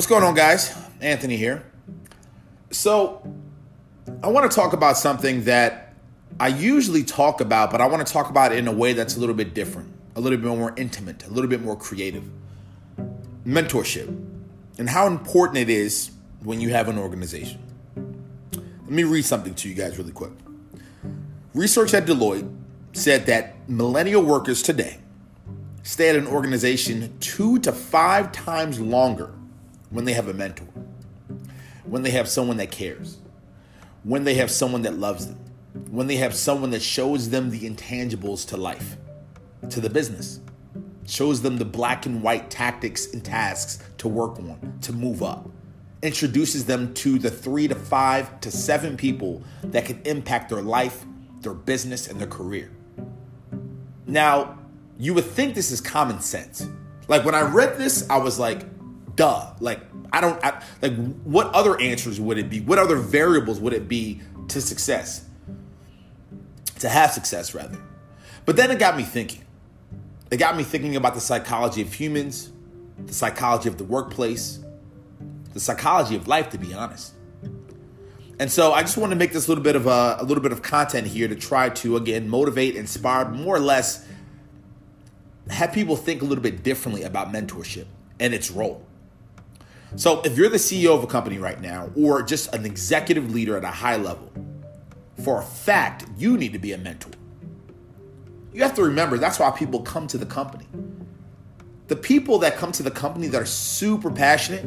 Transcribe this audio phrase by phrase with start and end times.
[0.00, 0.74] What's going on, guys?
[1.02, 1.62] Anthony here.
[2.70, 3.22] So,
[4.22, 5.92] I want to talk about something that
[6.40, 9.18] I usually talk about, but I want to talk about it in a way that's
[9.18, 12.24] a little bit different, a little bit more intimate, a little bit more creative.
[13.44, 14.08] Mentorship
[14.78, 16.12] and how important it is
[16.44, 17.60] when you have an organization.
[18.54, 20.32] Let me read something to you guys really quick.
[21.52, 22.50] Research at Deloitte
[22.94, 24.96] said that millennial workers today
[25.82, 29.34] stay at an organization two to five times longer
[29.90, 30.68] when they have a mentor,
[31.84, 33.18] when they have someone that cares,
[34.04, 35.38] when they have someone that loves them,
[35.90, 38.96] when they have someone that shows them the intangibles to life,
[39.68, 40.40] to the business,
[41.06, 45.48] shows them the black and white tactics and tasks to work on, to move up,
[46.02, 51.04] introduces them to the three to five to seven people that can impact their life,
[51.40, 52.70] their business, and their career.
[54.06, 54.58] Now,
[54.98, 56.68] you would think this is common sense.
[57.08, 58.64] Like when I read this, I was like,
[59.16, 59.52] duh.
[59.60, 59.80] Like,
[60.12, 62.60] I don't, I, like, what other answers would it be?
[62.60, 65.24] What other variables would it be to success?
[66.80, 67.78] To have success, rather.
[68.46, 69.44] But then it got me thinking.
[70.30, 72.50] It got me thinking about the psychology of humans,
[73.04, 74.60] the psychology of the workplace,
[75.52, 77.14] the psychology of life, to be honest.
[78.38, 80.52] And so I just want to make this little bit of a, a little bit
[80.52, 84.06] of content here to try to again motivate, inspire, more or less
[85.50, 87.86] have people think a little bit differently about mentorship
[88.18, 88.86] and its role.
[89.96, 93.56] So, if you're the CEO of a company right now, or just an executive leader
[93.56, 94.30] at a high level,
[95.24, 97.10] for a fact, you need to be a mentor.
[98.52, 100.66] You have to remember that's why people come to the company.
[101.88, 104.64] The people that come to the company that are super passionate,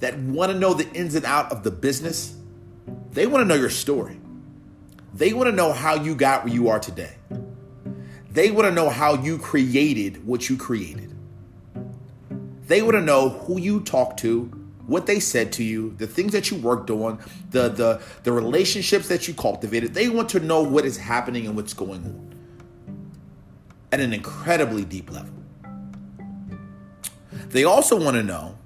[0.00, 2.36] that want to know the ins and out of the business,
[3.12, 4.18] they want to know your story.
[5.14, 7.14] They want to know how you got where you are today.
[8.30, 11.13] They want to know how you created what you created.
[12.66, 14.44] They want to know who you talked to,
[14.86, 17.18] what they said to you, the things that you worked on,
[17.50, 19.94] the the the relationships that you cultivated.
[19.94, 22.34] They want to know what is happening and what's going on
[23.92, 25.32] at an incredibly deep level.
[27.48, 28.58] They also want to know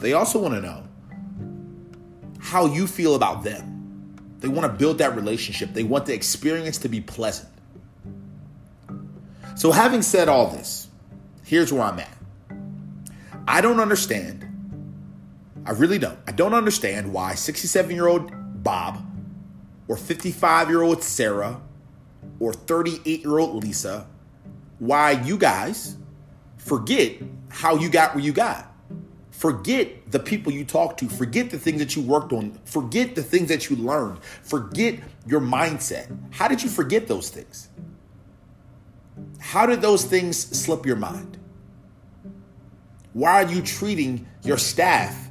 [0.00, 0.82] they also want to know
[2.38, 4.16] how you feel about them.
[4.40, 5.74] They want to build that relationship.
[5.74, 7.48] They want the experience to be pleasant.
[9.56, 10.88] So, having said all this,
[11.44, 12.19] here's where I'm at.
[13.50, 14.46] I don't understand.
[15.66, 16.16] I really don't.
[16.24, 18.30] I don't understand why 67 year old
[18.62, 19.04] Bob,
[19.88, 21.60] or 55 year old Sarah,
[22.38, 24.06] or 38 year old Lisa,
[24.78, 25.96] why you guys
[26.58, 27.16] forget
[27.48, 28.72] how you got where you got.
[29.32, 31.08] Forget the people you talked to.
[31.08, 32.56] Forget the things that you worked on.
[32.64, 34.22] Forget the things that you learned.
[34.22, 36.16] Forget your mindset.
[36.30, 37.68] How did you forget those things?
[39.40, 41.39] How did those things slip your mind?
[43.12, 45.28] Why are you treating your staff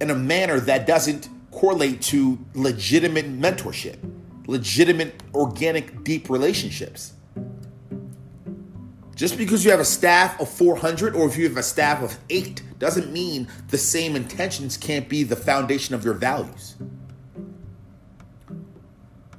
[0.00, 3.98] in a manner that doesn't correlate to legitimate mentorship,
[4.46, 7.12] legitimate, organic, deep relationships?
[9.14, 12.18] Just because you have a staff of 400 or if you have a staff of
[12.30, 16.74] eight doesn't mean the same intentions can't be the foundation of your values.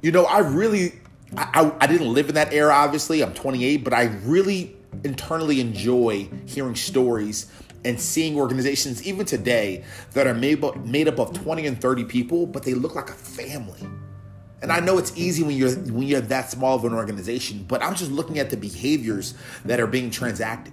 [0.00, 0.94] You know, I really
[1.36, 3.22] I, I, didn't live in that era, obviously.
[3.22, 7.50] I'm 28, but I really internally enjoy hearing stories
[7.86, 12.04] and seeing organizations, even today, that are made up, made up of 20 and 30
[12.04, 13.86] people, but they look like a family.
[14.60, 17.82] And I know it's easy when you're when you're that small of an organization, but
[17.82, 20.72] I'm just looking at the behaviors that are being transacted.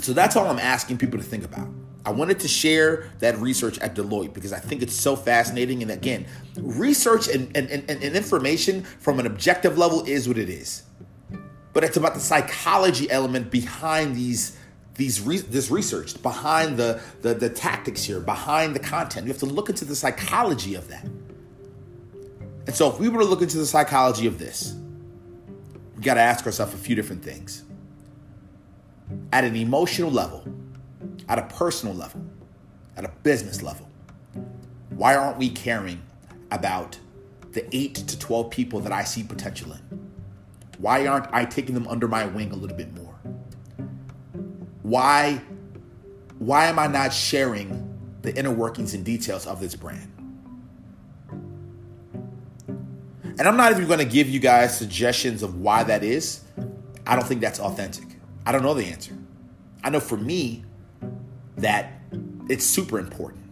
[0.00, 1.68] So that's all I'm asking people to think about.
[2.06, 5.80] I wanted to share that research at Deloitte because I think it's so fascinating.
[5.80, 6.26] And again,
[6.58, 10.82] research and, and, and, and, information from an objective level is what it is.
[11.72, 14.58] But it's about the psychology element behind these
[14.94, 19.26] these re- this research, behind the, the the tactics here, behind the content.
[19.26, 21.04] You have to look into the psychology of that.
[22.66, 24.74] And so if we were to look into the psychology of this,
[25.96, 27.64] we got to ask ourselves a few different things.
[29.32, 30.44] At an emotional level,
[31.28, 32.24] at a personal level,
[32.96, 33.88] at a business level?
[34.90, 36.02] Why aren't we caring
[36.50, 36.98] about
[37.52, 40.10] the 8 to 12 people that I see potential in?
[40.78, 43.03] Why aren't I taking them under my wing a little bit more?
[44.84, 45.40] Why
[46.38, 50.10] why am I not sharing the inner workings and details of this brand?
[53.38, 56.42] And I'm not even going to give you guys suggestions of why that is.
[57.06, 58.04] I don't think that's authentic.
[58.44, 59.16] I don't know the answer.
[59.82, 60.64] I know for me,
[61.56, 61.92] that
[62.50, 63.42] it's super important.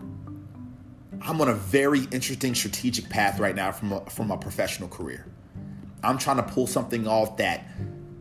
[1.22, 5.26] I'm on a very interesting strategic path right now from a, from a professional career.
[6.02, 7.66] I'm trying to pull something off that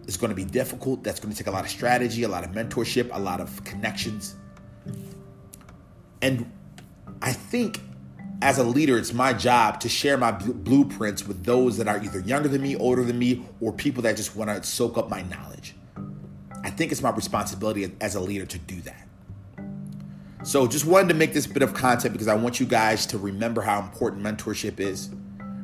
[0.08, 2.44] is going to be difficult, that's going to take a lot of strategy, a lot
[2.44, 4.36] of mentorship, a lot of connections.
[6.22, 6.52] And
[7.22, 7.80] I think
[8.42, 12.20] as a leader, it's my job to share my blueprints with those that are either
[12.22, 15.22] younger than me, older than me, or people that just want to soak up my
[15.24, 15.76] knowledge.
[16.64, 19.08] I think it's my responsibility as a leader to do that.
[20.44, 23.20] So just wanted to make this bit of content because I want you guys to
[23.20, 25.12] remember how important mentorship is.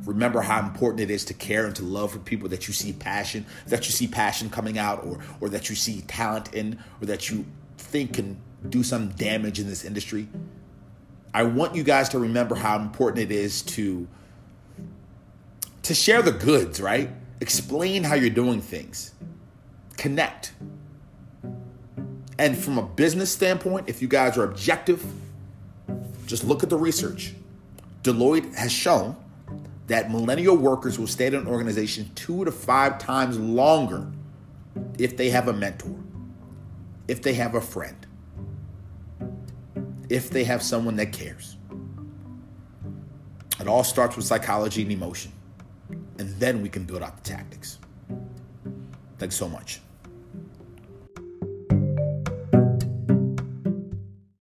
[0.07, 2.93] Remember how important it is to care and to love for people that you see
[2.93, 7.07] passion, that you see passion coming out or or that you see talent in or
[7.07, 7.45] that you
[7.77, 8.37] think can
[8.69, 10.29] do some damage in this industry.
[11.33, 14.07] I want you guys to remember how important it is to
[15.83, 17.09] to share the goods, right?
[17.41, 19.13] Explain how you're doing things.
[19.97, 20.53] Connect.
[22.39, 25.05] And from a business standpoint, if you guys are objective,
[26.25, 27.33] just look at the research.
[28.03, 29.17] Deloitte has shown
[29.87, 34.07] that millennial workers will stay at an organization two to five times longer
[34.99, 35.95] if they have a mentor,
[37.07, 38.05] if they have a friend,
[40.09, 41.55] if they have someone that cares.
[43.59, 45.31] It all starts with psychology and emotion.
[46.19, 47.79] And then we can build out the tactics.
[49.17, 49.79] Thanks so much.